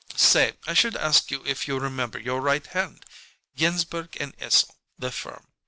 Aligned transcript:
Say 0.15 0.53
I 0.65 0.73
should 0.73 0.95
ask 0.95 1.29
you 1.29 1.43
if 1.45 1.67
you 1.67 1.77
remember 1.77 2.17
your 2.17 2.41
right 2.41 2.65
hand! 2.65 3.05
Ginsberg 3.55 4.13
& 4.13 4.13
Esel, 4.41 4.71
the 4.97 5.11
firm. 5.11 5.45